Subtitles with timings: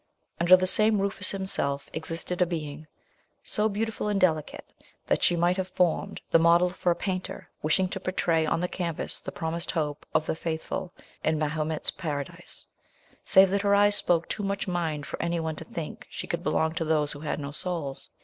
[0.39, 2.87] Under the same roof as himself, existed a being,
[3.43, 4.65] so beautiful and delicate,
[5.05, 9.19] that she might have formed the model for a painter wishing to pourtray on canvass
[9.19, 10.91] the promised hope of the faithful
[11.23, 12.65] in Mahomet's paradise,
[13.23, 16.41] save that her eyes spoke too much mind for any one to think she could
[16.41, 18.09] belong to those who had no souls.